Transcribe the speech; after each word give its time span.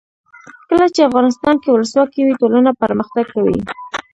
کله 0.69 0.85
چې 0.95 1.07
افغانستان 1.09 1.55
کې 1.61 1.69
ولسواکي 1.71 2.21
وي 2.23 2.33
ټولنه 2.41 2.71
پرمختګ 2.83 3.25
کوي. 3.35 3.57